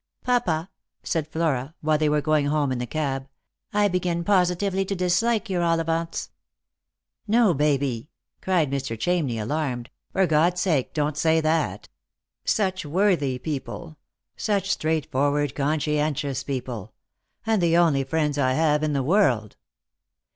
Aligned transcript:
"Papa," 0.23 0.71
said 1.03 1.27
Flora, 1.27 1.75
while 1.81 1.99
they 1.99 2.09
were 2.09 2.21
going 2.23 2.47
home 2.47 2.71
in 2.71 2.79
the 2.79 2.87
cab," 2.87 3.27
I 3.71 3.87
begin 3.87 4.23
positively 4.23 4.83
to 4.85 4.95
dislike 4.95 5.47
your 5.47 5.61
Ollivants."" 5.61 6.31
No, 7.27 7.53
Baby," 7.53 8.09
cried 8.41 8.71
Mr. 8.71 8.97
Chamney 8.97 9.39
alarmed," 9.39 9.91
for 10.13 10.25
God's 10.25 10.59
sake 10.59 10.95
don't 10.95 11.15
say 11.15 11.39
that. 11.39 11.87
Such 12.45 12.83
worthy 12.83 13.37
people; 13.37 13.95
such 14.35 14.71
straightforward, 14.71 15.53
conscientious 15.53 16.43
people— 16.43 16.93
and 17.45 17.61
the 17.61 17.77
only 17.77 18.03
friends 18.03 18.39
I 18.39 18.53
have 18.53 18.81
in 18.81 18.93
the 18.93 19.03
world." 19.03 19.55